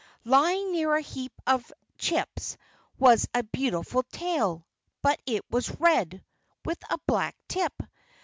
[0.25, 2.57] Lying near a heap of chips
[2.97, 4.65] was a beautiful tail!
[5.03, 6.23] But it was red,
[6.65, 7.83] with a black tip.